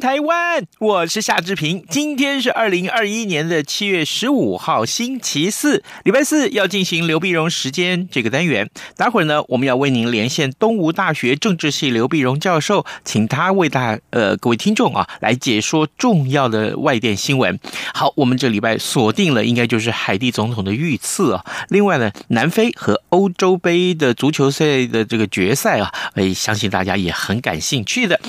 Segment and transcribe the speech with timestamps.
[0.00, 0.64] 台湾！
[0.78, 1.84] 我是夏志平。
[1.88, 8.68] 今天是二零二一年的七月十五号，星期四，礼拜四要进行刘碧荣时间这个单元。
[8.96, 17.58] 待会儿呢，我们要为您连线东吴大学政治系刘碧荣教授，请他为大呃各位听众啊来解说重要的外电新闻。
[17.94, 21.44] 好，我们这礼拜锁定了，应该就是海地总统的遇刺啊。
[21.68, 28.20] 另外呢，南非和欧洲杯的足球赛的这个决赛啊，哎，相信大家也很感兴趣的。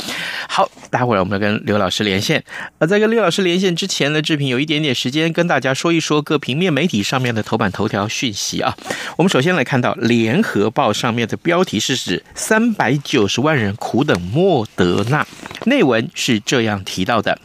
[0.47, 1.19] 好，待会儿。
[1.19, 2.43] 我们跟刘老师连线。
[2.80, 8.75] 呃，在跟刘老师连线之前呢，志平有一点点时间跟大家说一说各平面媒体上面的头版头条讯息啊。
[9.17, 15.25] 我们首先来看到《联合报》上面的标题是指三百九十万人苦等莫德纳，
[15.65, 17.39] 内文是这样提到的：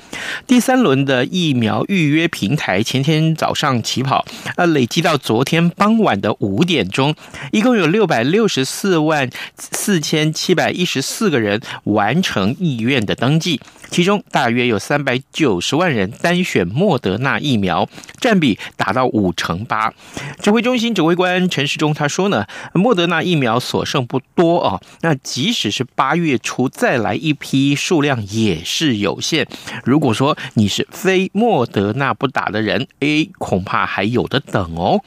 [0.47, 4.25] 第三轮的疫苗预约平台前天早上起跑，
[4.57, 7.15] 呃，累计到昨天傍晚的五点钟，
[7.51, 13.61] 一共有六百六十四万四千七百一十四个人完成意愿的登记。
[13.91, 17.87] 其中大约有三百九十万人单选莫德纳疫苗，
[18.19, 19.93] 占比达到五成八。
[20.41, 29.47] 指挥中心指挥官陈时中他说呢，莫德纳疫苗所剩不多啊，那即使是八月初再来一批，数量也是有限。
[29.85, 35.03] 如果说你是非莫德纳不打的人，，A，恐怕还有得等哦。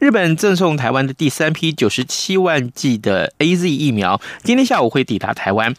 [0.00, 5.74] 日本赠送台湾的第三批九十七万剂的 AZ 疫苗，今天下午会抵达台湾。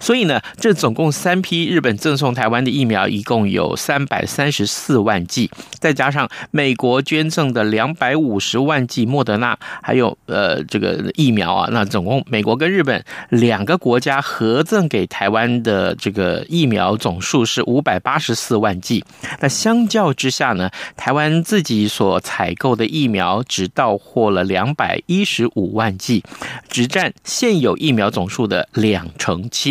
[0.00, 19.04] 所以呢，这总共三批日本赠送台湾的疫苗，一共有三百三十四万剂，再加上美国捐赠的两百五十万剂莫德纳，还有呃这个疫苗啊，那总共美国跟日本两个国家合赠给台湾的这个疫苗总数是五百八十四万剂。
[19.40, 26.24] 那相较之下呢，台湾自己所采购的疫苗只到货了两百一十五万剂，
[26.68, 29.65] 只占现有疫苗总数的两成七。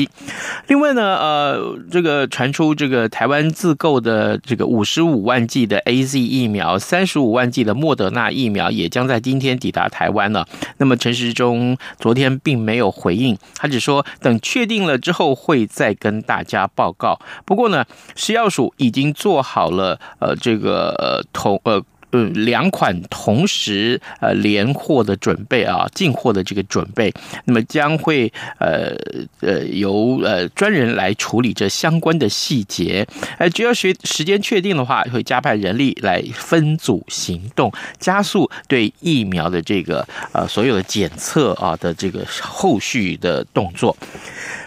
[0.68, 10.48] 另外呢，呃，这个传出这个台湾自购的这个五十五万剂的 AZ 疫苗，三十五万剂的莫德纳疫苗也将在今天抵达台湾了。
[10.78, 17.20] 那么陈时中昨天并没有回应，他只说等确定了之后会再跟大家报告。
[17.46, 17.86] 不过呢，
[18.16, 21.84] 食药署已经做好了呃这个呃同呃。
[22.12, 27.14] 嗯，两款同时呃连货的准备啊，进货的这个准备，
[27.46, 28.96] 那么将会呃
[29.42, 33.06] 呃由呃专人来处理这相关的细节。
[33.38, 43.96] 呃，只要时时间确定的话，会加派人力来分组行动，加速对疫苗的这个呃所有的检测啊的这个后续的动作。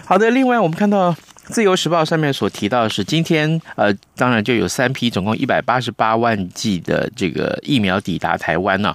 [0.05, 1.16] 好的，另外我们看到。
[1.48, 8.94] 自由时报上面所提到的是，今天呃，当然就有三批，总共一百八十八万剂的这个疫苗抵达台湾呢。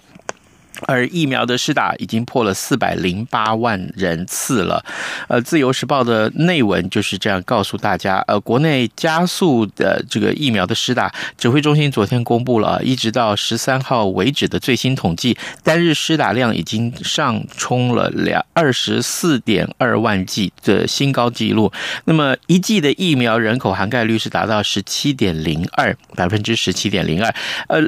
[0.88, 4.84] 而疫苗的施打已经破了四百零八万人次了，
[5.28, 21.72] 呃，《自由时报》的内文就是这样告诉大家，呃，国内加速的这个疫苗的施打，指挥中心昨天公布了，一直到十三号为止的最新统计，单日施打量已经上冲了两二十四点二万剂的新高纪录。
[22.06, 27.34] 那么一剂的疫苗人口涵盖率是达到十七点零二百分之十七点零二，
[27.68, 27.82] 呃，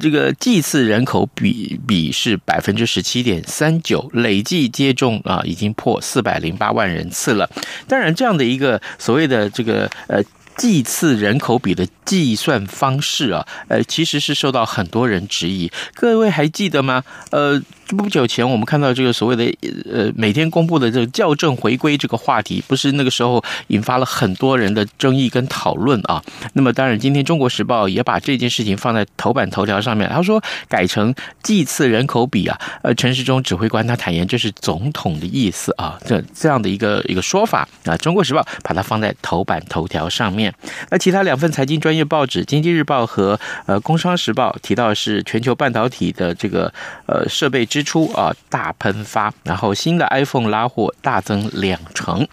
[0.00, 2.31] 这个剂次人口比比是。
[2.38, 7.48] 百分之十七点三九，累计接种啊，已经破四百零八万人次了。
[7.86, 10.22] 当然，这样的一个所谓的这个呃
[10.56, 15.70] 计次人口比的计算方式啊，呃，其实是受到很多人质疑。
[15.94, 17.04] 各位还记得吗？
[17.30, 17.60] 呃。
[17.94, 19.44] 不久前，我们看到这个所谓的
[19.84, 26.22] 呃每天公布的这个校正回归这个话题，不是那个时候引发了很多人的争议跟讨论啊。
[26.54, 32.58] 那么当然，今天《中国时报》也把这件事情放在头版头条上面，他说改成计次人口比啊。
[32.82, 40.41] 呃，陈时中指挥官他坦言这是总统的意思啊，这这样的一个一个说法啊，《中国时报》把它放在头版头条上面。
[40.90, 46.72] 那其他两份财经专业报纸《经济日报》和呃《工商时报》提到是全球半导体的这个
[47.06, 52.26] 呃设备支出啊大喷发，然后新的 iPhone 拉货大增两成。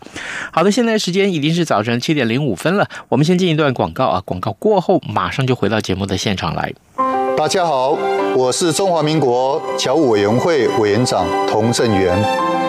[0.52, 6.74] 好的，现在时间已经是早晨七点零五分了，我们先进一段广告啊，广告过后马上就回到节目的现场来。
[7.38, 7.98] 大家好，
[8.36, 12.69] 我是中华民国侨务委员会委员长童振源。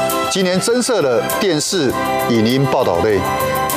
[0.31, 1.91] 今年增设了电视、
[2.29, 3.19] 影音报道类。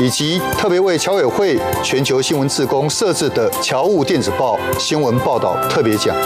[0.01, 6.17] 以及特别为侨委会全球新闻志工设置的侨务电子报新闻报道特别奖。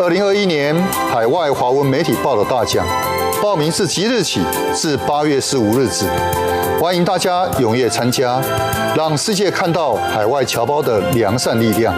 [0.00, 0.72] 二零二一年
[1.12, 2.86] 海外华文媒体报道大奖，
[3.42, 4.40] 报名自即日起
[4.72, 6.06] 至八月十五日止，
[6.80, 8.40] 欢迎大家踊跃参加，
[8.94, 11.92] 让世界看到海外侨胞的良善力量。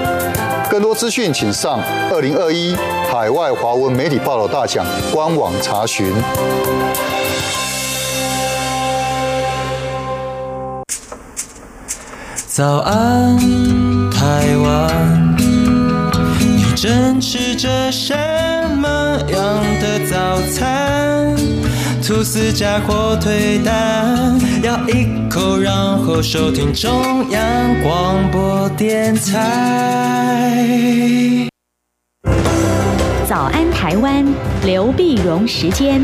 [0.71, 1.81] 更多资讯请上
[2.11, 2.75] 二零二一
[3.19, 6.13] 海外华文媒体报道大奖官网查询。
[12.47, 13.39] 早安，
[14.11, 15.35] 台湾，
[16.39, 18.15] 你正吃着什
[18.77, 21.35] 么样的早餐？
[22.07, 25.75] 吐司加火腿蛋，咬一口，然
[26.05, 27.41] 后收听中央
[27.83, 30.53] 广播电台。
[33.29, 34.25] 早安，台湾，
[34.65, 36.01] 刘碧荣时间。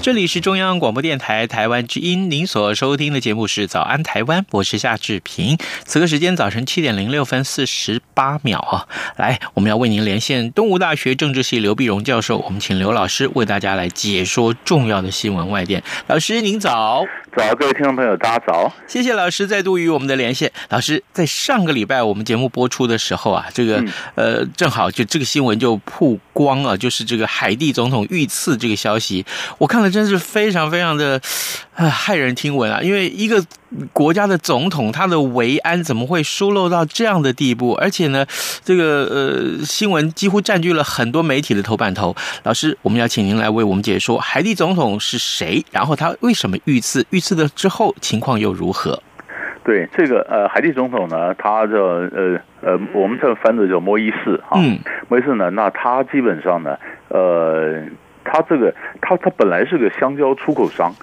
[0.00, 5.58] 这里是中央广播电台台湾之音，您所收听的节目是《早安台湾》，我是夏志平。
[5.84, 8.86] 此刻时间早晨七点零六分四十八秒啊，
[9.16, 15.82] 来，我们要为您连线东吴大学政治系刘碧荣教授，我们请刘老师为大家来解说重要的新闻外电。
[16.06, 17.04] 老师您早，
[17.36, 20.50] 早，各位听众朋友大家早，谢谢老师再度与我们的连线。
[20.70, 29.26] 老师在上个礼拜我们节目播出的时候啊，这个、嗯、呃正好就这个新闻就曝光了，就是这个海地总统遇刺这个消息，
[29.58, 29.90] 我看了。
[29.90, 31.20] 真是非常非常的
[31.69, 32.80] 啊骇人听闻啊！
[32.82, 33.42] 因为一个
[33.92, 37.72] 国家的总统，他的维安怎么会疏漏到这样的地步？
[37.74, 38.26] 而且呢，
[38.64, 42.14] 这个呃新闻几乎占据了很多媒体的头版头。
[42.42, 47.06] 老师，我们要请您来为我们解说海地总统是谁，然后他为什么遇刺？
[47.10, 49.00] 遇刺的之后情况又如何？
[49.64, 54.78] 对这个呃海地总统呢，他的呃呃我们这翻的叫莫伊士哈，嗯，
[55.08, 56.76] 摩伊士呢，那他基本上呢，
[57.08, 57.84] 呃。
[58.22, 60.94] 他这个，他他本来是个香蕉出口商，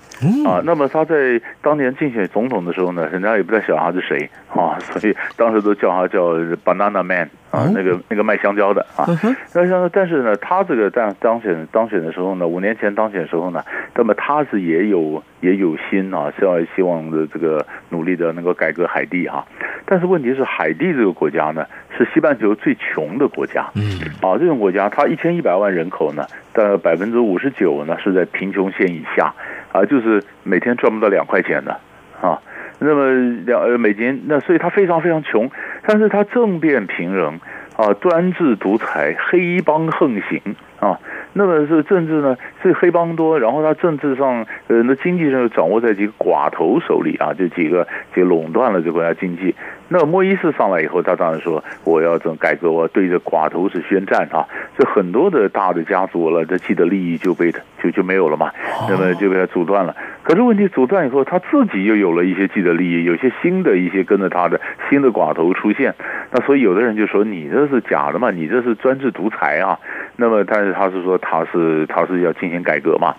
[0.46, 6.34] 啊，那么他在当年竞选总统的时候呢，人家也不太晓得他是谁啊，所以当时都叫他叫
[6.66, 9.06] Banana Man 啊，那个那个卖香蕉的啊。
[9.54, 13.64] 但是但是呢，他这个当当选当选的时候呢，五年前当选的时候呢，
[13.96, 19.46] 那么他是也有也有心啊，希望希望的这个努力的能够改革海地哈。
[19.86, 21.66] 但是问题是，海地这个国家呢，
[21.98, 23.66] 是西半球最穷的国家。
[23.75, 29.34] 嗯，啊，这种国家，它一千一百万人口呢，的百分之五十九呢是在贫穷线以下，
[29.78, 31.80] 啊，就是每天赚不到两块钱的，
[32.20, 32.42] 啊，
[32.80, 33.12] 那么
[33.46, 35.52] 两呃美金，那所以他非常非常穷，
[35.84, 37.40] 但是他政变平人，
[37.76, 40.42] 啊，专制独裁，黑帮横行，
[40.80, 41.00] 啊。
[41.38, 49.54] 那么是政治呢，是黑帮多，然后他政治上，呃，那经济上又掌握在几个寡头手里啊，这几个就垄断了这国家经济。
[49.89, 54.45] 那莫伊斯上来以后，他当然说我要怎么改革，我要对着寡头是宣战啊。
[54.78, 58.52] 这很多的大的家族了，这既得利益就被他就就没有了嘛，
[58.90, 59.95] 那么就被他阻断了。
[60.23, 64.59] 可是问题阻断以后，他自己又有了一些既得利益，有些新的一些跟着他的
[64.90, 65.94] 新的寡头出现。
[66.31, 69.80] 那所以有的人就说你这是假的嘛，你这是专制独裁啊。
[70.18, 73.16] 那么但是他是说他是他是要进行改革嘛。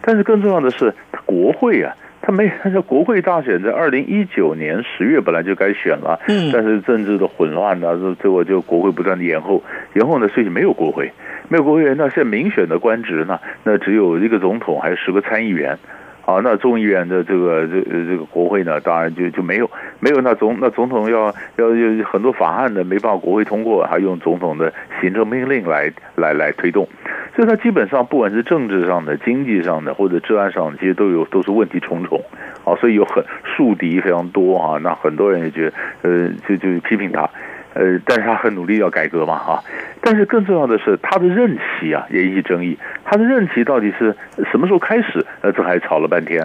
[0.00, 0.94] 但是更重要的是，
[1.26, 1.92] 国会啊。
[2.26, 11.12] 他没，他说国会大选在二零一九年十月本来就该选了，嗯，但是政治的混乱呢，这最后就国会不断的延后，延后呢，所以没有国会，
[11.50, 15.78] 没有国会，那现在民选的官职呢，那只有一个总统，还有十个参议员。
[16.24, 26.88] 啊，那众议院的这个这这个国会呢，当然就就没有没有那总那总统要要有很多法案的没办法国会通过，还用总统的行政命令来来来推动，
[27.36, 32.20] 所以他基本上不管是政治上的、经济上的或者治安上，其实都有都是问题重重，
[32.64, 37.28] 啊，所以有很树敌非常多啊，那很多人也觉得呃就就批评他。
[37.74, 39.60] 呃，但是他很努力要改革嘛，哈。
[40.00, 42.78] 但是更重要的是，他的任期啊也引起争议。
[43.04, 44.14] 他的任期到底是
[44.50, 45.24] 什么时候开始？
[45.42, 46.42] 呃，这还吵了半天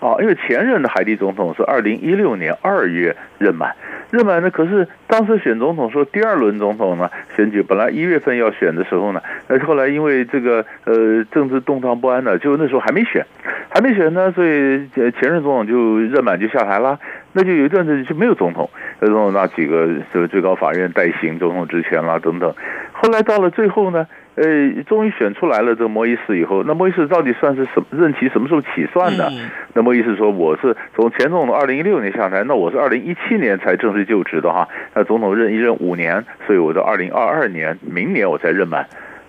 [0.00, 0.16] 啊。
[0.20, 3.74] 因为前任的海地总统是二零一六年二月任满，
[4.10, 13.24] 任满呢，可是当时选总统说第二轮总统呢选举本来一月份要选的时候呢，呃，后来因为这个呃政治动荡不安呢，就那时候还没选，
[13.68, 16.98] 还没选呢，所以前任总统就任满就下台了。
[17.32, 18.70] 那就有一阵子就没有总统，
[19.00, 22.50] 总统那几个这个最高法院代行总统职权啦等等。
[22.92, 24.04] 后后来到了最后呢，
[24.36, 29.26] 呃，终于选出来了这个摩伊士以后，那摩伊士到底算是什么任期什么时候起算的？
[29.30, 38.86] 嗯、那摩伊士说，我是从前总统二零一六年下台，那我是二零一七年才正式就职的哈，那总统任一任五年，所以我到二零二二年明年我才任满。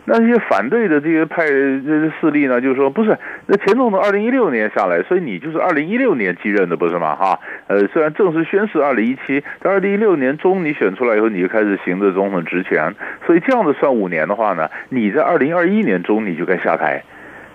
[0.10, 7.14] 那些反对的这些派这些势力呢，就是说不是，那前总统二零一六年下来，所以你就是二零一六年继任的，不是吗？
[7.14, 7.38] 哈，
[7.68, 12.96] 呃，虽然正式宣誓二零一七，但二零一六年中你选出来以后，你就开始行使总统职权，
[13.26, 17.04] 所以这样子算五年的话呢，你在二零二一年中你就该下台，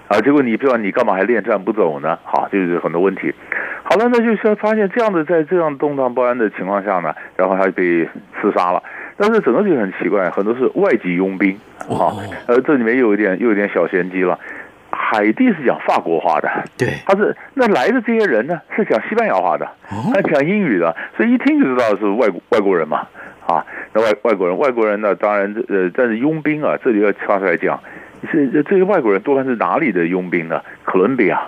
[0.09, 2.19] 啊，结果你知道你干嘛还恋战不走呢？
[2.23, 3.33] 好，就是很多问题。
[3.85, 8.07] 好了，那就是发现这样的在这样动荡不安的情况下呢，然后他就被
[8.41, 8.83] 刺杀了。
[9.23, 11.57] 但是整个就很奇怪，很多是外籍佣兵
[11.89, 12.11] 啊，
[12.49, 14.37] 呃，这里面又有一点又有点小玄机了。
[14.91, 19.69] 海地是讲法国话的，对，他是那来的这些人呢是讲西班牙话的，
[20.13, 23.07] 他讲英语的，所以一听就知道是外国外国人嘛，
[23.47, 27.79] 啊，那外外国人外国人呢，当然呃，但是佣兵啊，这里要插出来讲，
[28.31, 30.61] 是这些外国人多半是哪里的佣兵呢？
[30.83, 31.43] 哥伦比亚，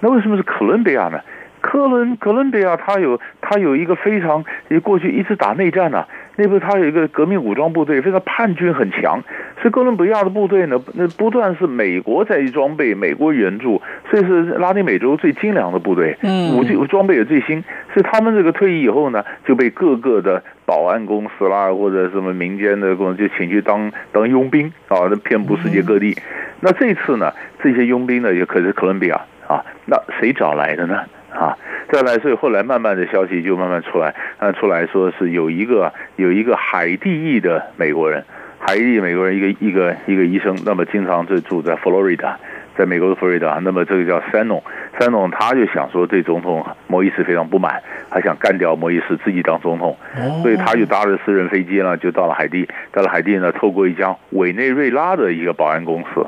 [0.00, 1.18] 那为什么是哥伦比亚呢？
[1.62, 4.44] 哥伦哥伦比亚，它有它有一个非常，
[4.82, 6.08] 过去一直打内战呢、啊。
[6.36, 9.20] 那边他有一个革命武装部队，非常叛军很强，
[9.60, 16.16] 所以哥伦比亚的部队呢，那不断是美国在装备，美国援助，所以是拉丁美洲最精良的部队，
[16.54, 17.64] 武器装备也最新。
[17.92, 26.16] 所以他们这个退役以后呢，就被各个的保安公司啦，或者什么民间的公司就请去当当佣兵啊，那遍布世界各地。
[26.60, 31.00] 那这次呢，这些佣兵呢，也可是哥伦比亚啊，那谁找来的呢？
[31.32, 31.56] 啊，
[31.88, 38.24] 再来，所以后来慢慢的消息就慢慢出来，啊，出来说是有一个有一个海地裔的美国人，
[38.58, 42.36] 海地美国人一个一个一个医生，那么经常就住在佛罗里达，
[42.76, 44.60] 在美国的佛罗里达，那么这个叫山农，
[44.98, 49.96] 山农他就想说对总统摩伊斯非常不满，他想干掉摩伊斯自己当总统，
[50.42, 56.26] 所以他就搭着私人飞机呢，就到了海地，到了海地呢，透过一家委内瑞拉的一个保安公司。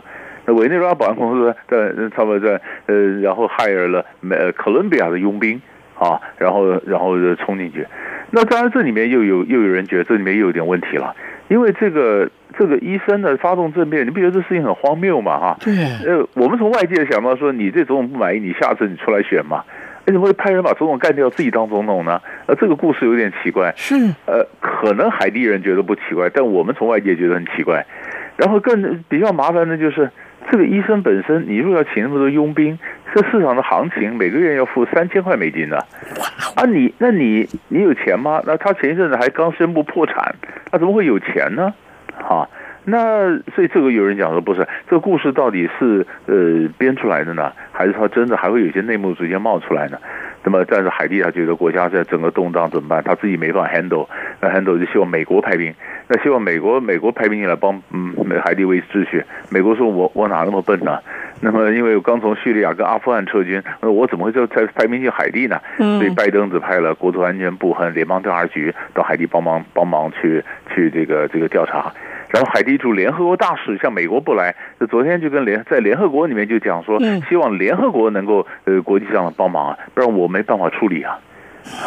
[0.54, 5.60] 委内瑞拉保安公司在差不多在呃，然后 hire 了美哥伦比亚的佣兵
[5.98, 7.86] 啊，然后然后就冲进去。
[8.30, 11.16] 那当然这里面又有又有人觉得这里面又有点问题了，
[11.48, 15.38] 因为这个这个医生呢发动政变，你不觉得这事情很荒谬吗？
[15.38, 15.74] 哈，对。
[16.06, 19.64] 呃，我们从外界想到说，你对总统不满意，你下次你出来选嘛？
[20.04, 22.20] 为什么会派人把总统干掉，自己当总统呢？
[22.46, 23.72] 呃，这个故事有点奇怪。
[23.76, 23.94] 是。
[24.26, 27.86] 呃，可能海地人觉得不奇怪，但我们从外界觉得很奇怪。
[28.36, 30.10] 然后更比较麻烦的就是。
[30.50, 32.78] 这个医生本身，你如果要请那么多佣兵，
[33.14, 35.78] 这市场的行情每个月要付三千块美金呢。
[36.56, 38.42] 啊你，你那你你有钱吗？
[38.46, 40.34] 那他前一阵子还刚宣布破产，
[40.70, 41.74] 他怎么会有钱呢？
[42.16, 42.48] 啊，
[42.84, 49.98] 那所以这个有人讲说不是，这个故事到底是呃编出来的呢，还是他真的还会有些内幕直接冒出来呢？
[50.48, 53.02] 那么，但是海地他觉得国家在整个动荡怎么办？
[53.04, 54.08] 他自己没办法 handle，
[54.40, 55.74] 那 handle 就希望美国派兵。
[56.08, 59.22] 那希望美国美国派兵进来帮嗯海地维持秩序。
[59.50, 60.98] 美国说我我哪那么笨呢？
[61.42, 65.60] 那么因为我刚从叙利亚跟阿富汗撤军，那我怎么会就才派兵去海地呢？
[65.76, 70.42] 所以拜登只派了国土安全部和联邦调查局到海地帮忙帮忙去
[70.74, 71.92] 去这个这个调查。
[72.30, 81.18] 然后海地驻联合国大使向美国不来，就昨天就跟联在联合国里面就讲说，希望联合国能够呃国际上的帮忙啊，不然我没办法处理啊，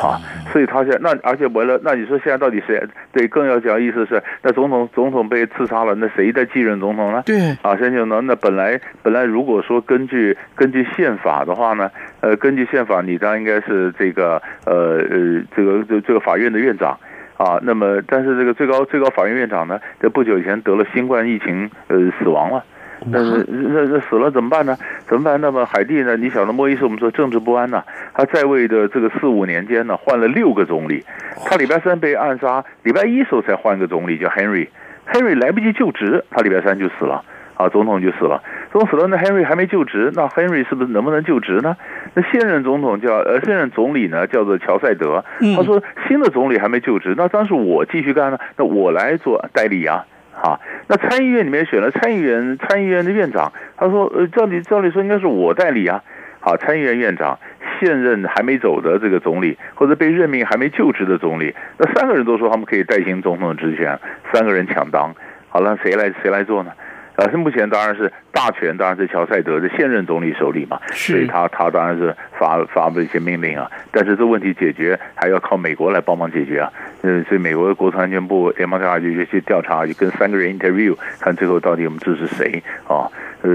[0.01, 0.17] 啊，
[0.51, 2.81] 所以他现在那而且为了那你说现在到底谁
[3.13, 7.21] 对更要讲意思是那总统总统被刺杀了，那谁在继任总统呢？
[7.25, 16.97] 对啊，现在呢那本来本来如果说根据根据宪法的话呢，呃根据宪法你当然应该是这个呃呃这个这这个法院的院长。
[17.41, 22.63] 啊，那么但是这个最高最高法院院长呢，在不久以前得了新冠疫情，呃，死亡了。
[23.11, 24.77] 但是那那死了怎么办呢？
[25.07, 25.41] 怎么办？
[25.41, 26.15] 那么海地呢？
[26.15, 27.83] 你晓得莫伊士，我们说政治不安呐。
[28.13, 31.03] 他在位的这个四五年间呢，换了六个总理。
[31.43, 34.67] 他礼拜三被暗杀，礼拜一时候才换个总理叫 Henry。
[35.11, 37.23] Henry 来不及就职，他礼拜三就死了。
[37.61, 38.41] 啊，总统就死了。
[38.71, 41.77] 总统死了，那 Henry 还没就职，那 Henry 是不是能不能就职呢？
[42.15, 45.23] 那现任总统叫呃，现任总理呢叫做乔赛德。
[45.55, 50.05] 他说新的总理还没就职，那当时我继续干呢，那我来做代理啊。
[50.33, 56.01] 好，那参议院里面选了参议员，参议院的院长，他说呃，照理照理说应该是我代理啊。
[56.39, 57.37] 好，参议院院长
[57.79, 63.99] 现任还没走的这个总理，或者被任命还没就职的总理，那三个人都说他们可以代行总统的职权，
[64.33, 65.13] 三个人抢当。
[65.49, 66.71] 好了，谁来谁来做呢？
[67.21, 73.69] 呃，是目前当然是大权，当然是乔赛德的现任总理手里嘛，所以他他当然是发发布一些命令啊。
[73.91, 76.73] 但是这问题解决还要靠美国来帮忙解决啊。
[77.03, 83.05] 嗯，所以美国的国土安全部、联邦调查局就去调查，就跟三个人 interview，看最后到底我们支持谁啊？
[83.43, 83.49] 呃，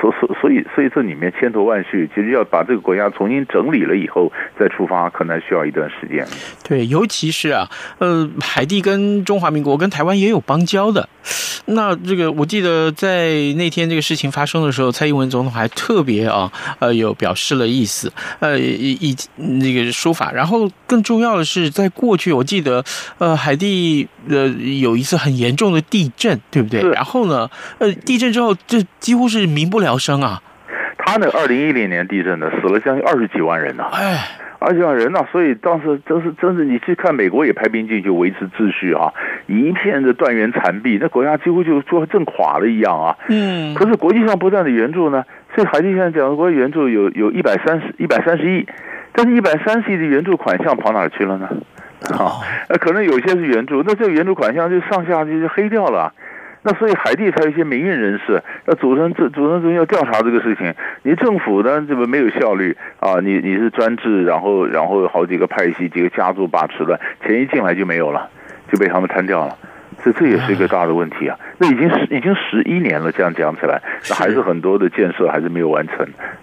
[0.00, 6.26] 所所所以所以这里面千头万绪，其实要把这个国家重新整理了以后再出发，可能需要一段时间。
[6.68, 11.08] 对，尤其是啊，呃，海地跟中华民国跟台湾也有邦交的。
[11.66, 16.50] 那这个我记得在那天这个事情发生的时候，蔡英文总统还特别啊，
[16.80, 20.32] 呃，有表示了意思，呃，以以那个说法。
[20.32, 22.82] 然后更重要的是，在过去我记得，
[23.18, 26.82] 呃，海地呃有一次很严重的地震，对不对？
[26.90, 27.48] 然后呢，
[27.78, 28.84] 呃，地震之后这。
[29.12, 30.40] 几乎是民不聊生啊！
[30.96, 34.26] 他那二零一零年地震呢，死了将近二十几万人呢，哎，
[34.58, 39.12] 二十几万人呢，所以当时真是真是，你去看美国也派兵进去维持秩序啊，
[39.48, 43.14] 一片的断垣残壁，那国家几乎就说震垮了一样啊。
[43.28, 45.22] 嗯，可是国际上不断的援助呢，
[45.54, 48.66] 所以海地现在讲的国际援助有有一百三十一百三十亿，
[49.12, 51.50] 但是一百三十亿的援助款项跑哪儿去了呢？
[52.18, 52.40] 啊，
[52.72, 56.14] 呃，可能有些是援助，那这个援助款项就上下就就黑掉了。
[56.62, 60.72] 那所以海地才有一些民运人士那组成这组成中要调查这个事情。
[61.02, 68.30] 你政府呢，这个没有效率啊，你你是专制，然后然后好几个派系、几个家族把持的，钱一进来就没有了，
[68.70, 69.56] 就被他们贪掉了。
[70.04, 71.38] 这这也是一个大的问题啊。
[71.58, 75.98] 那已经十已经十一年了，这样讲起来，那还是很多的建设还是没有完成。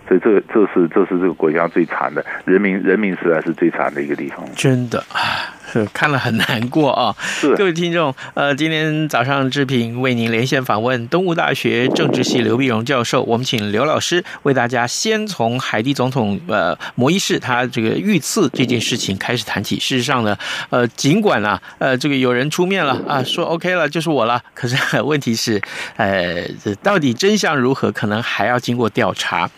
[0.08, 4.46] 所以这这是这是这个国家最惨的，人民人民实在是最惨的一个地方。
[4.56, 5.02] 真的。
[5.02, 5.59] 是
[5.94, 7.16] 看了很难过啊！
[7.20, 19.80] 是各位听众，呃，今天早上志平为您连线访问东吴大学政治系刘碧荣教授，我们请刘老师为大家先从海地总统呃摩伊士他这个遇刺这件事情开始谈起。
[19.80, 20.38] 事实上呢，
[20.70, 24.42] 呃，尽管啊，呃，这个有人出面了啊，说 OK 了，就是我了。
[24.54, 25.62] 可是问题是，
[25.98, 26.44] 呃，
[26.82, 29.50] 到底真相如何，可能还要经过调查。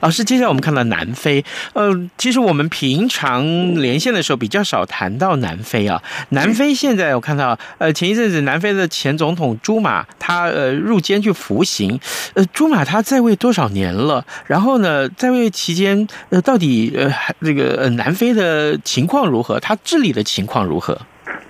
[0.00, 5.53] 老师，接下来我们看到南非，呃，其实我们平常连线的时候比较少谈到南。
[5.54, 11.98] 南非啊，南非现在我看到，呃，前一阵子南非的前总统朱马他呃入监去服刑，
[12.34, 14.24] 呃，朱马他在位多少年了？
[14.46, 17.08] 然后呢，在位期间，呃，到底呃
[17.40, 19.60] 这个呃南非的情况如何？
[19.60, 21.00] 他治理的情况如何？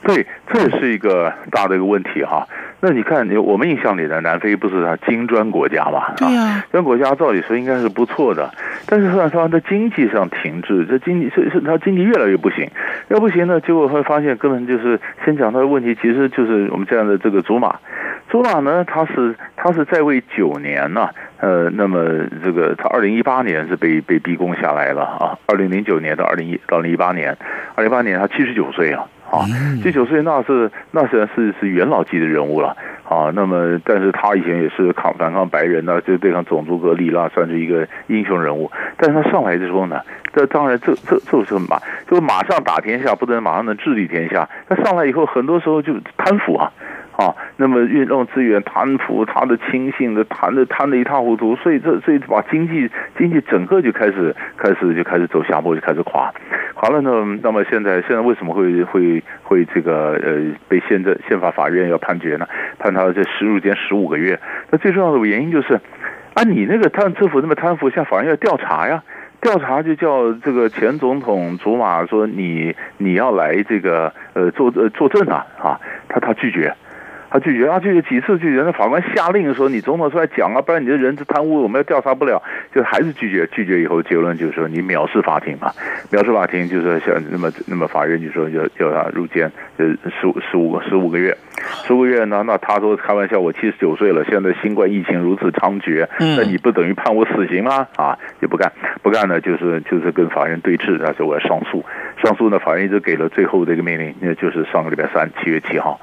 [0.06, 2.46] 对，这也是一个大的一个问题哈。
[2.86, 6.12] 那你看，你我们印象里的南非不是他金砖国家嘛？
[6.18, 8.52] 对呀、啊，金砖国家照理说应该是不错的，
[8.86, 12.68] 但是实际上在经济上停滞，这经济是是它经济越来越不行，
[13.08, 17.74] 要不行呢，结果会发现根本就是先讲它的问题，其实就是我们这样的这个祖马，
[18.28, 21.08] 祖马呢，他是他是在位九年呐，
[21.40, 22.04] 呃，那么
[22.44, 27.34] 这个他二零一八年是被被逼宫下来了啊，二零零九年到二零一到二零一八年，
[27.76, 29.06] 二零一八年他七十九岁啊。
[29.34, 29.44] 啊，
[29.82, 32.76] 这九岁那是那是是是元老级的人物了
[33.08, 33.32] 啊。
[33.34, 38.70] 那么，但是他以前也是抗反抗白人呢，就对抗种族隔离啦，算是一个英雄人物。
[38.96, 40.00] 但是他上来的时候呢，
[40.32, 44.48] 这当然这这这是马，就马上打天下，不能马上能治理天下。
[44.68, 46.70] 他上来以后，很多时候就贪腐啊。
[47.16, 56.32] 啊，那么运动资源贪腐，他的亲信的贪的贪的一塌糊涂，所以这所以把经济经济整个就开始开始就开始走下坡，就开始垮，
[56.74, 57.38] 垮了呢。
[57.40, 62.48] 那么现在现在为什么会会会这个呃被宪政宪法法院要判决呢？
[62.80, 64.40] 判他这十入监十五个月。
[64.72, 65.74] 那最重要的原因就是
[66.34, 69.04] 啊，你那个贪政府那么贪腐，向法院要调查呀，
[69.40, 76.74] 调查就叫这个前总统祖马说你你要来这个呃作呃作证啊啊，他他拒绝。
[77.34, 82.40] 他拒绝，他拒绝几次拒绝，那法官下令说：“你总统出来讲啊，不然你的人质贪污，我们要调查不了。”
[82.72, 85.72] 就还是拒绝，拒绝以后结论就是说你藐视法庭嘛，
[86.12, 89.84] 藐视法庭就是像那么那么法院就说要叫他入监，呃
[90.20, 91.36] 十五十五十五个月，
[91.84, 92.44] 十五个月呢？
[92.46, 97.88] 那他说开玩笑，我七十九岁了，现在新冠疫情如此猖獗，那你不等于判我死刑吗？
[97.96, 98.70] 啊，也不干，
[99.02, 101.84] 不干呢，就是就是跟法院对峙，他说我要上诉，
[102.22, 106.00] 上诉呢，法院一直给了最后的一个命令，那就是上个礼拜三七月七号。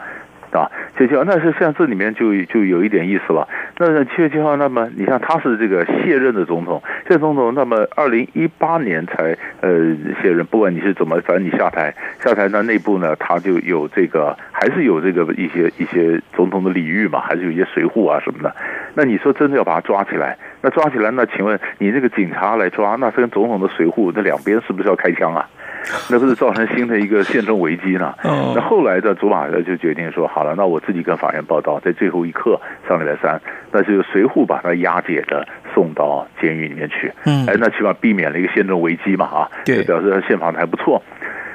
[0.58, 3.48] 啊，七月七号，那是像这里面就就有一点意思了。
[3.78, 9.72] 那七月七号，那么你像他是这个卸任的总统，现总统，那么二零一八年才呃
[10.22, 10.46] 卸任。
[10.46, 18.54] 不管你是怎么，反正你下台，下台那内部呢，他就有这个，还是有这个一些一些总统的礼遇嘛，还是有一些随扈啊什么的。
[18.94, 25.48] 那你说真的要把他抓起来，那抓起来，那请问你这个警察来抓，那这跟总统的随扈，那两边是不是要开枪啊？
[26.10, 28.14] 那不是造成新的一个宪政危机呢？
[28.24, 33.42] 那后来的祖马就决定说，好了，那我自己跟法院报道，在最后一刻，上礼拜三，
[33.72, 37.12] 那就随扈把他押解着送到监狱里面去。
[37.26, 41.02] 嗯，哎，那起码避免了一个宪政危机嘛，啊，就表示他宪法还不错。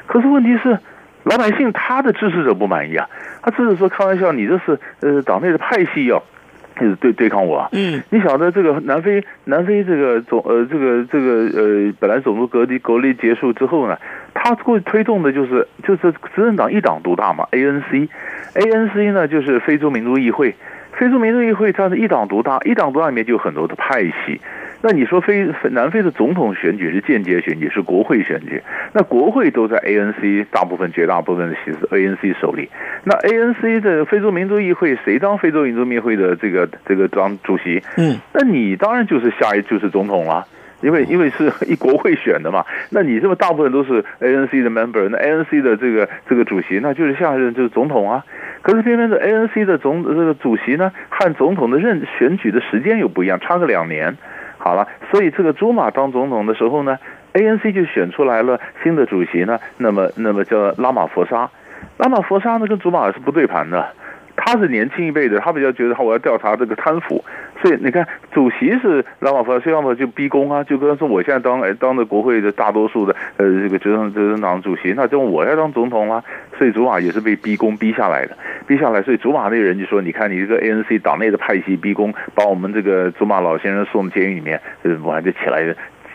[0.06, 0.78] 可是问题是，
[1.24, 3.08] 老百姓他的支持者不满意啊，
[3.42, 6.22] 他支持说开玩笑，你这是呃党内的派系要。
[6.78, 13.96] 就是对对抗我，嗯，你晓得这个南非南非这个总呃这个这个呃本来种族隔离隔离结束之后呢，
[14.34, 20.54] 他会推动的就是就是执政党一党独大嘛，ANC，ANC 呢就是非洲民族议会，
[20.92, 24.40] 非洲民族议会它是一党独大，一党独大里面就有很多的派系。
[24.88, 32.70] 那你说非南非的总统选举是间接选举，是国会选举，那国会都在 ANC 大部分绝大部分的其实 ANC 手里。
[33.02, 37.82] 那 ANC 的非洲民族议会谁当非洲民族议会的这个这个当主席？
[37.96, 40.46] 嗯，那你当然就是下一就是总统了。
[40.82, 48.22] 因为因为是一国会选的嘛，那你这么大部分都是 ANC 的 member，那 ANC 的这个这个主席，那就是下一任就是总统啊。
[48.62, 54.16] 可是偏偏这 ANC 的总这个主席呢，和总统的任选举的时间又不一样，差个两年。
[54.66, 56.98] 好了，所以这个朱马当总统的时候呢
[57.34, 61.48] ，ANC 就选出来了新的主席呢，那么那么叫拉马佛沙，
[61.98, 63.86] 拉马佛沙呢跟朱马是不对盘的。
[64.36, 67.24] 他是年轻一辈的，他比较觉得他我要调查这个贪腐，
[67.60, 76.22] 所以你看，主席是拉马福沙，要么就逼宫啊，就跟他说我现在当当着国会的大多数的呃这个执政执政党主席，那就我要当总统啦，
[76.58, 85.64] 所以祖马也是被逼宫逼下来的，逼下来，所以祖马那个人就说，你看你这个 ANC 党内的派系逼宫，把我们这个祖马老先生送监狱里面，呃，我还就起来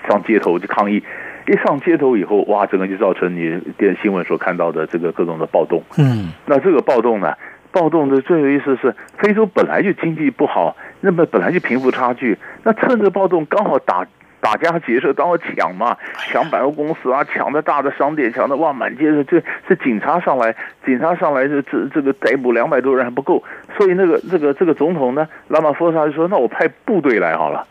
[0.08, 1.04] 上街头去抗议，
[1.48, 7.34] 一上街头以后，哇，整个就造成你电新闻所看到的这个各种的暴动，嗯，那这个暴动呢？
[7.72, 14.06] 暴动的最有意思是，非洲本来就经济不好，那么本来就贫富差距，那趁着暴动刚好打
[14.40, 15.96] 打家劫舍，刚好抢嘛，
[16.32, 20.56] 抢百货公司啊，抢的大的商店，抢的哇满街的，这这警察上来，
[20.86, 23.44] 警察上来这这这个逮捕两百多人还不够，
[23.78, 27.66] 所以那个这个这个总统呢，拉马福萨就说，那我派部队来好了，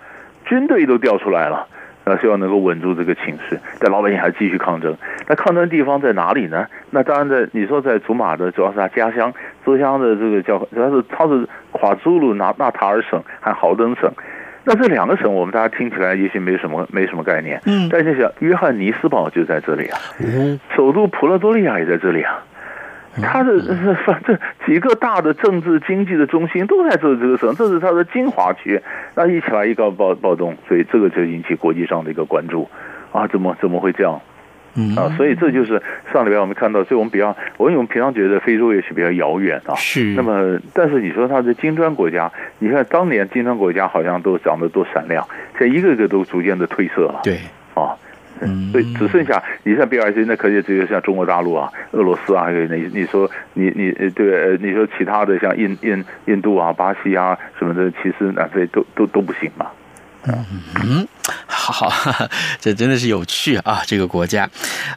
[0.44, 1.66] 军队都调出来了。
[2.02, 4.96] 那希望能够稳住这个情势，但老百姓还继续抗争。
[5.28, 6.66] 那抗争的地方在哪里呢？
[6.90, 9.32] 那当然在你说在祖马的，主要是他家乡，
[9.64, 14.10] 家乡的这个叫主要是他是夸祖鲁纳纳塔尔省和豪登省。
[14.64, 17.60] 那这两个省，我们大家听起来也许没什么没什么概念。
[17.64, 19.98] 嗯，但是想约翰尼斯堡就在这里啊，
[20.76, 22.44] 首都普拉多利亚也在这里啊。
[23.22, 23.58] 他的
[24.06, 28.80] 反正几个大的政治经济的中心都在这这个省，这是他的精华区。
[29.16, 32.68] 那一起来一个暴暴动，所以这个就引起国际上的一个关注
[33.12, 33.26] 啊！
[33.26, 34.20] 怎么怎么会这样？
[34.74, 39.74] 嗯啊，所以这就是上礼拜我们看到，所以我们比较，我因为我们平常觉得非洲也许比较遥远啊。
[39.76, 40.14] 是。
[40.14, 45.26] 那么，但是你说它是金砖国家，你看当年金砖国家好像都长得多闪亮，
[45.58, 47.20] 现在一个个都逐渐的褪色了。
[47.22, 47.38] 对。
[47.74, 47.96] 啊。
[48.42, 59.66] 嗯，所以只剩下你像 BRICS 那可以只有像中国大陆啊、俄罗斯啊，还有你你说你你对，你说其他的像印印印度啊、巴西啊什么的，其实南非都都都不行嘛。
[60.26, 60.34] 嗯
[60.82, 61.08] 嗯。
[61.46, 62.28] 好好，
[62.60, 63.82] 这真的是有趣啊！
[63.86, 64.48] 这个国家，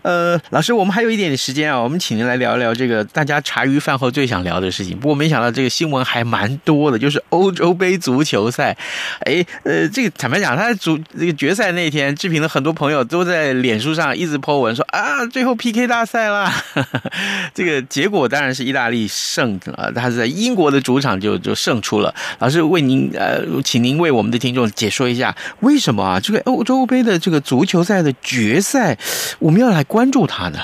[0.02, 4.98] 呃，老师，我们还有一点时间啊，我们请您来聊一聊这个大家茶余饭后最想聊的事情。
[4.98, 8.76] 不过没想到这个新闻还蛮多的，就是欧洲杯足球赛。
[9.22, 16.52] 哎，呃，这个坦白讲，他在主这个决赛那天，志平的很多朋友都在脸书上一直 po 文说啊，最后 PK 大赛啦。
[17.54, 22.14] 这个结果当然是意大利胜了，他是在英国的主场就就胜出了。
[22.40, 26.20] 老师为您呃，请您为我们的听众解说一下为什么啊？
[26.24, 28.98] 这个欧洲杯的这个足球赛的决赛，
[29.40, 30.58] 我们要来关注它呢？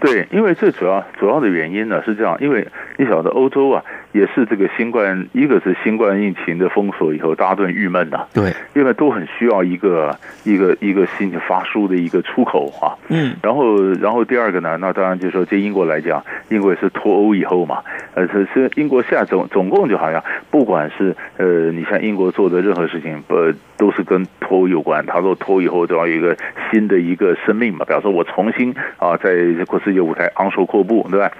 [0.00, 2.66] 对，因为最主要主要的原因呢是这样，因为
[2.98, 3.82] 你晓得欧洲啊。
[4.16, 8.24] 也是这个新冠，一个是新冠疫情的封锁以后，大家都很郁闷呐。
[8.32, 12.96] 对，因为都很需要一个一个一个心情发书的一个出口啊。
[13.08, 13.36] 嗯。
[13.42, 17.82] 然后，然后第二个呢，那当然就是说，对英国来讲，英国也是脱欧以后嘛，
[18.14, 23.34] 呃，是是英国现在总总共就好像，不管是呃，你像英国做的任何事情，不
[23.76, 25.04] 都是跟脱欧有关？
[25.04, 26.34] 他说脱欧以后都要有一个
[26.70, 29.34] 新的一个生命嘛，比方说我重新啊，在
[29.66, 31.30] 国际舞台昂首阔步，对吧？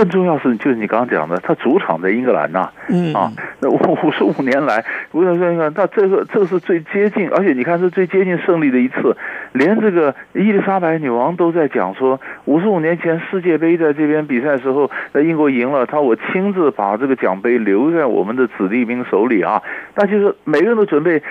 [0.00, 3.12] 更重要是就是你刚刚讲的，他主场在英格兰呐，嗯。
[3.12, 4.82] 啊，那五十五年来，
[5.12, 9.14] 我想说，你看，那这个这是最接近，而且你看是最接近胜利的一次，
[9.52, 19.62] 连这个伊丽莎白女王都在讲说，五十五年前世界杯在这边比赛的时候，在英国赢了，他我亲自把这个奖杯留在我们的子弟兵手里啊，
[19.96, 21.22] 那就是每个人都准备。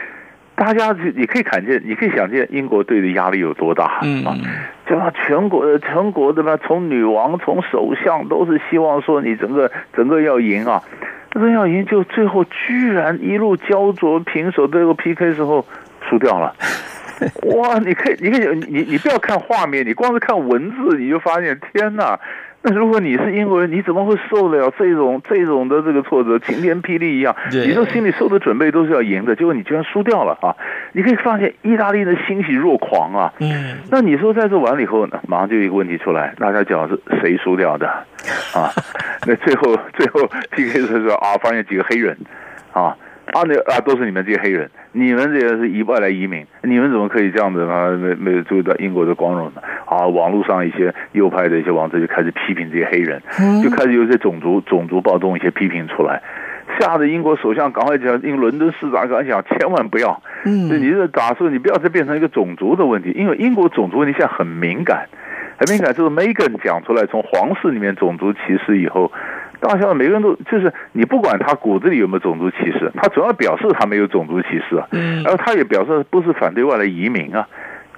[0.60, 4.36] 大家，你可以看见，你可以想见英国队的压力有多大，嗯啊！
[4.86, 10.84] 就全国的全国的嘛，从女王从首相都是希望说你整个整个要赢啊，
[11.34, 15.66] 那要赢就最后居然一路焦灼平手，最后 PK 时候
[16.10, 16.54] 输掉了。
[17.56, 17.78] 哇！
[17.80, 22.20] 你可以，你可以，你你不要看画面，你光是看文字，你就发现天哪！
[22.64, 27.34] 那如果你是英国人，你怎么会受得了这种这种的这个挫折，晴天霹雳一样？
[27.52, 30.54] 你说心里受的准备都是要赢的，结果你居然输掉了啊！
[30.92, 33.34] 你可以发现意大利的欣喜若狂啊！
[33.40, 37.88] 嗯，那你说在这完了以后呢，马上就有一个问题出来，大家讲是谁输掉的
[38.54, 38.70] 啊？
[39.26, 42.18] 那最后最后 PK 的时候啊，发现几个黑人
[42.74, 42.96] 啊。
[43.34, 47.90] 啊，那啊，都是你们这些黑人，你们这些是移外来移民，你们怎么可以这样子啊？
[47.92, 49.62] 没没有注意到英国的光荣呢？
[49.86, 53.22] 啊，网络上一些右派的一些网站就开始批评这些黑人，
[53.64, 56.22] 就开始有些种族种族暴动一些批评出来。
[56.80, 60.22] 吓得英国首相赶快讲，英伦敦市长赶快讲，千万不要。
[60.46, 65.08] 嗯，你这打算你不要再变成一个种族的问题，因为英国种族问题现在很敏感，
[65.58, 65.94] 很敏感。
[65.94, 69.12] 就是 Meghan 讲出来，从皇室里面种族歧视以后，
[69.60, 74.88] 大家每个人都就是你不管他骨子里有没有种族歧视，他主要表示他没有种族歧视啊。
[74.92, 77.48] 嗯，然后他也表示不是反对外来移民啊。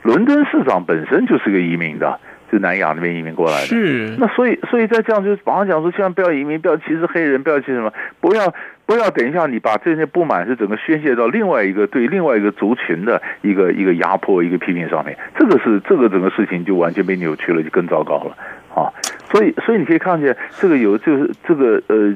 [0.03, 2.19] 伦敦市长本身就是个移民的。
[2.51, 8.53] 就南亚那边移民过来的，是那所以所以在这样就是马上讲说，千万不要移民，不要歧视黑人，不要歧视什么，不要
[8.85, 18.35] 不要等一下你把这些不满是整个宣泄到另外一个对另外一个族群的一个一个压迫一个批评上面，这个是这个整个事情就完全被扭曲了，就更糟糕了
[18.75, 18.91] 啊。
[19.31, 22.13] 所以，所以你可以看见这个有就是这个呃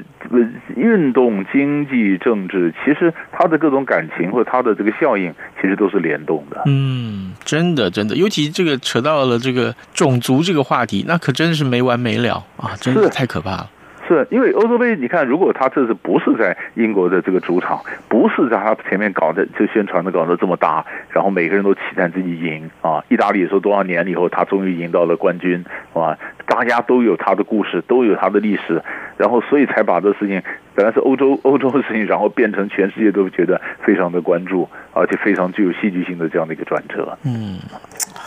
[0.76, 6.62] 运动、经济、政治，其实它的各种感情或者它的这个效应，其实都是联动的。
[6.66, 12.76] 嗯，真的，真的，尤其这个扯到了这个种族这个话题，那可真的是没完没了啊！
[12.80, 13.70] 真的太可怕了。
[14.06, 23.02] 是因为欧洲杯，你看，如果他这次不是在英国的这个主场，不是在他前面搞的，就宣传的搞得这么大，然后每个人都期待自己赢啊！
[23.08, 26.16] 意大利说多少年以后，他终于赢到了冠军，啊，
[26.46, 28.82] 大家都有他的故事，都有他的历史，
[29.16, 30.42] 然后所以才把这事情
[30.74, 37.16] 本来是欧洲 欧洲的事情，然后变成全世界都觉得非常的关注，而且非常具有戏剧性的这样的一个转折。
[37.24, 37.58] 嗯，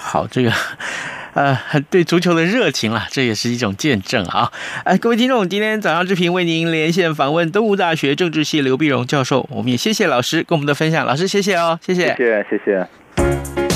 [0.10, 0.52] 好，这个。
[1.36, 1.56] 呃，
[1.92, 4.52] 对足球的热情啦，这也是一种见证啊！
[4.84, 12.88] 哎，各位听众，今天早上之平为您连线访问东吴大学政治系刘碧荣教授，我们也谢谢老师跟我们的分享，老师谢谢哦，谢谢，谢谢，谢谢。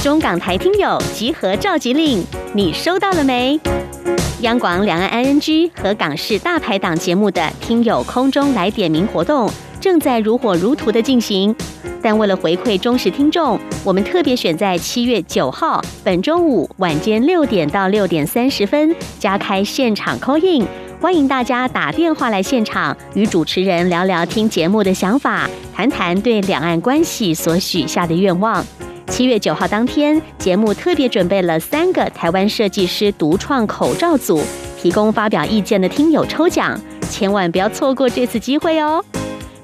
[0.02, 3.60] 中港台听友集合召集令，你收到了没？
[4.42, 9.50] 央广两岸 ING 和港式大排档节目的听友空中来点名活动
[9.84, 11.54] 正在如火如荼的进行。
[12.02, 20.66] 但为了回馈忠实听众，我们特别选在七月九号本周五晚间六点到六点三十分加开现场 call in，
[21.02, 28.66] 欢迎大家打电话来现场与主持人聊聊听节目的想法，谈谈对两岸关系所许下的愿望。
[29.08, 34.42] 七月九号当天，节目特别准备了三个台湾设计师独创口罩组，
[34.82, 39.04] 提供发表意见的听友抽奖，千万不要错过这次机会哦！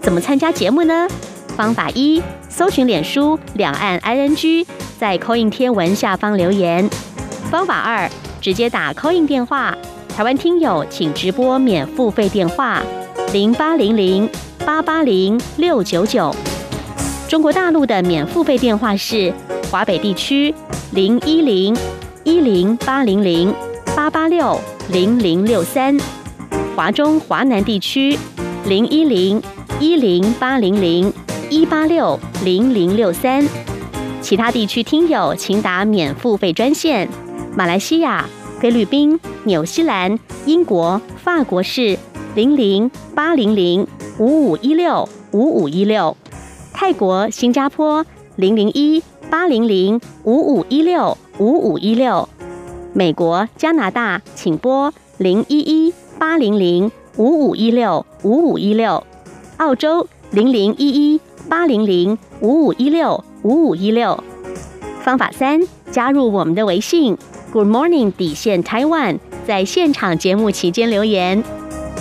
[0.01, 1.07] 怎么参加节目呢？
[1.55, 4.65] 方法一：搜寻脸书两岸 ING，
[4.97, 6.89] 在 call in 贴文下方留言。
[7.51, 8.09] 方法二：
[8.39, 9.75] 直接打 Coin 电话，
[10.15, 12.81] 台湾听友请直播免付费电话
[13.33, 14.29] 零八零零
[14.65, 16.33] 八八零六九九。
[17.27, 19.33] 中国大陆的免付费电话是
[19.69, 20.53] 华北地区
[20.91, 21.75] 零一零
[22.23, 23.53] 一零八零零
[23.95, 24.59] 八八六
[24.91, 25.97] 零零六三，
[26.75, 28.17] 华中华南地区
[28.65, 29.41] 零一零
[29.79, 31.11] 一零八零零。
[31.51, 33.43] 一八六零零六三，
[34.21, 37.09] 其他地区听友请打免付费专线。
[37.55, 38.23] 马来西亚、
[38.59, 41.97] 菲律宾、纽西兰、英国、法国是
[42.35, 43.87] 零零八零零
[44.19, 46.15] 五五一六五五一六；
[46.71, 52.29] 泰国、新加坡零零一八零零五五一六五五一六；
[52.93, 59.03] 美国、加拿大请拨零一一八零零五五一六五五一六；
[59.59, 61.21] 澳洲零零一一。
[61.47, 64.23] 八零零五五一六五五一六，
[65.01, 67.17] 方法三：加入我们的微信
[67.51, 69.17] Good Morning 底线 Taiwan，
[69.47, 71.43] 在现场节目期间留言。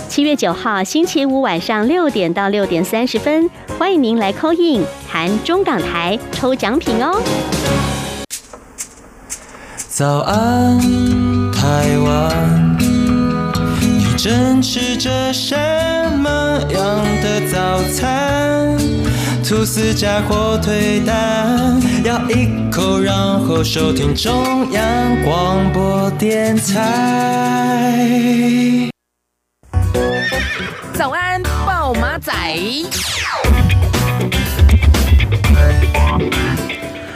[0.07, 7.19] 七月九号星期五晚上六点到六点三十分，欢迎您来 call in 谈中港台抽奖品哦。
[9.87, 10.79] 早安，
[11.51, 12.77] 台湾，
[13.81, 15.98] 你正吃着什么
[16.69, 18.77] 样的早餐？
[19.43, 27.97] 吐司加火腿蛋，咬一口，然后收听中央广播电台。
[30.93, 32.31] 早安，报马仔。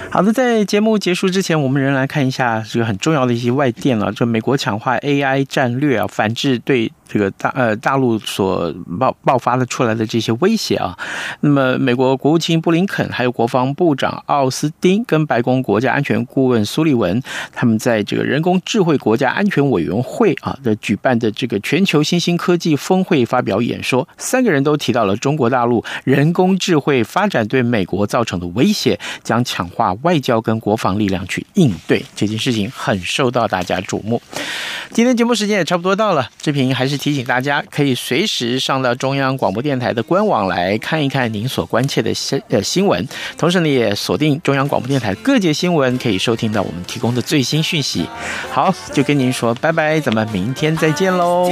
[0.09, 4.11] 好的，在节目结束之前，我们仍然来看一下这个很重要的一些外电了。
[4.11, 6.91] 就美国强化 AI 战略啊，反制对。
[7.13, 10.97] 这个大呃大陆所爆爆发的出来的这些威胁啊，
[11.41, 17.21] 那么美国国务卿布林肯还有国防部长奥斯汀跟白宫国家安全顾问苏利文，
[17.51, 34.19] 他们在这个人工智慧国家安全委员会啊的举办的这个全球新兴科技峰会发表演说，三个人都提到了中国大陆人工智慧发展对美国造成的威胁，将强化外交跟国防力量去应对这件事情，很受到大家瞩目。
[34.89, 37.02] 今天节目时间也差不多到了，志平还是。
[37.03, 43.05] 提醒大家，可以随时上到中央广播电台的官网来看一看您所关切的新呃新闻。
[43.37, 48.07] 同时呢，也锁定中央广播电台各节新闻，可以收听到我们提供的最新讯息。
[48.49, 51.51] 好，就跟您说拜拜，咱们明天再见喽。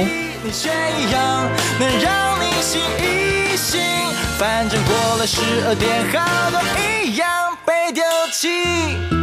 [4.38, 6.58] 反正过了十二点，好多
[7.04, 7.28] 一样
[7.66, 9.21] 被丢弃。